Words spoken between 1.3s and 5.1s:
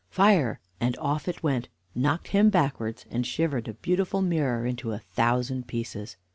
went, knocked him backwards, and shivered a beautiful mirror into a